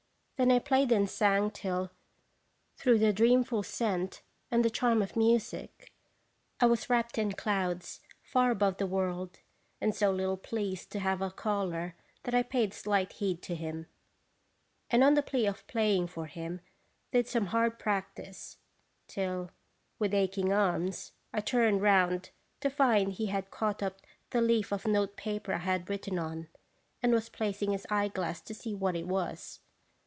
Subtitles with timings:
[0.37, 1.91] Then I played and sang till,
[2.75, 5.93] through the dreamful scent and the charm of music,
[6.59, 9.37] I was rapt in clouds far above the world,
[9.79, 13.85] and so little pleased to have a caller that I paid slight heed to him;
[14.89, 16.61] and, on the plea of playing for him,
[17.11, 18.57] did some hard practice,
[19.05, 19.51] till,
[19.99, 22.31] with aching arms, I turned round
[22.61, 23.99] to find he had caught up
[24.31, 26.47] the leaf of note paper I had written on,
[27.03, 29.59] and was placing his eyeglass to see what it was.